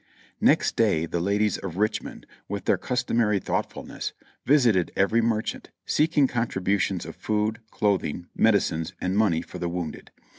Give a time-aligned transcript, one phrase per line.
[0.41, 4.13] Next day the ladies of Richmond, with their customary thought fulness,
[4.47, 10.09] visited every merchant, seeking contributions of food, clothing, medicines and money for the wounded.